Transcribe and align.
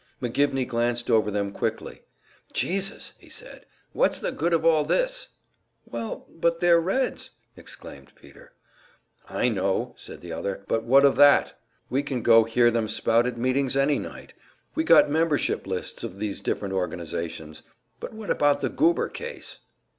McGivney 0.19 0.67
glanced 0.67 1.11
over 1.11 1.29
them 1.29 1.51
quickly. 1.51 2.01
"Jesus!" 2.53 3.13
he 3.19 3.29
said, 3.29 3.67
"What's 3.93 4.19
the 4.19 4.31
good 4.31 4.51
of 4.51 4.65
all 4.65 4.83
this?" 4.83 5.27
"Well, 5.85 6.25
but 6.27 6.59
they're 6.59 6.81
Reds!" 6.81 7.29
exclaimed 7.55 8.11
Peter. 8.19 8.51
"I 9.29 9.47
know," 9.47 9.93
said 9.99 10.21
the 10.21 10.33
other, 10.33 10.63
"but 10.67 10.85
what 10.85 11.05
of 11.05 11.17
that? 11.17 11.53
We 11.91 12.01
can 12.01 12.23
go 12.23 12.45
hear 12.45 12.71
them 12.71 12.87
spout 12.87 13.27
at 13.27 13.37
meetings 13.37 13.77
any 13.77 13.99
night. 13.99 14.33
We 14.73 14.83
got 14.83 15.07
membership 15.07 15.67
lists 15.67 16.03
of 16.03 16.17
these 16.17 16.41
different 16.41 16.73
organizations. 16.73 17.61
But 17.99 18.11
what 18.11 18.31
about 18.31 18.61
the 18.61 18.69
Goober 18.69 19.09
case?" 19.09 19.59